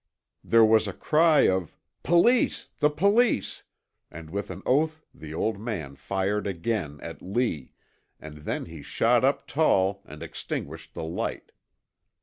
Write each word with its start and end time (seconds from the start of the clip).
There 0.43 0.65
was 0.65 0.87
a 0.87 0.93
cry 0.93 1.41
of 1.41 1.77
"Police, 2.01 2.69
the 2.79 2.89
Police" 2.89 3.61
and 4.09 4.31
with 4.31 4.49
an 4.49 4.63
oath 4.65 5.03
the 5.13 5.31
old 5.31 5.59
man 5.59 5.95
fired 5.95 6.47
again, 6.47 6.99
at 7.01 7.21
Lee, 7.21 7.73
and 8.19 8.37
then 8.37 8.65
he 8.65 8.81
shot 8.81 9.23
up 9.23 9.45
tall 9.45 10.01
and 10.05 10.23
extinguished 10.23 10.95
the 10.95 11.03
light. 11.05 11.51